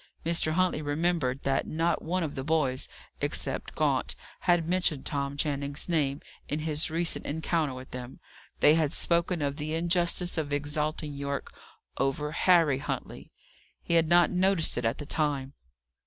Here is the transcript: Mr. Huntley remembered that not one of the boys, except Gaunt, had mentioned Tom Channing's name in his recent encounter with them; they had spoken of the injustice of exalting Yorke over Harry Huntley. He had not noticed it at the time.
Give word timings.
Mr. 0.25 0.53
Huntley 0.53 0.81
remembered 0.81 1.43
that 1.43 1.67
not 1.67 2.01
one 2.01 2.23
of 2.23 2.33
the 2.33 2.43
boys, 2.43 2.89
except 3.19 3.75
Gaunt, 3.75 4.15
had 4.39 4.67
mentioned 4.67 5.05
Tom 5.05 5.37
Channing's 5.37 5.87
name 5.87 6.21
in 6.49 6.61
his 6.61 6.89
recent 6.89 7.27
encounter 7.27 7.75
with 7.75 7.91
them; 7.91 8.19
they 8.61 8.73
had 8.73 8.91
spoken 8.91 9.43
of 9.43 9.57
the 9.57 9.75
injustice 9.75 10.39
of 10.39 10.51
exalting 10.51 11.13
Yorke 11.13 11.53
over 11.99 12.31
Harry 12.31 12.79
Huntley. 12.79 13.31
He 13.83 13.93
had 13.93 14.07
not 14.07 14.31
noticed 14.31 14.75
it 14.75 14.85
at 14.85 14.97
the 14.97 15.05
time. 15.05 15.53